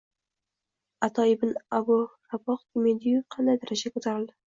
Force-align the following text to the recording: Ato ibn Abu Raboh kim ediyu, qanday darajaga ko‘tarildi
Ato 1.07 1.21
ibn 1.33 1.51
Abu 1.79 1.97
Raboh 2.33 2.61
kim 2.71 2.91
ediyu, 2.97 3.25
qanday 3.37 3.65
darajaga 3.65 3.97
ko‘tarildi 4.01 4.39